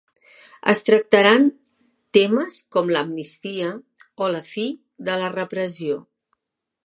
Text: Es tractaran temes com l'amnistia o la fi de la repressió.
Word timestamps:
Es 0.71 0.79
tractaran 0.85 1.43
temes 2.19 2.55
com 2.75 2.89
l'amnistia 2.95 3.69
o 4.27 4.33
la 4.37 4.41
fi 4.53 4.67
de 5.11 5.19
la 5.25 5.33
repressió. 5.37 6.01